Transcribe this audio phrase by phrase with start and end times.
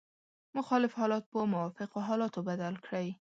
[0.57, 3.07] مخالف حالات په موافقو حالاتو بدل کړئ.